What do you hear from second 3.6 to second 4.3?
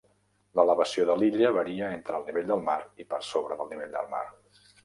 del nivell del mar.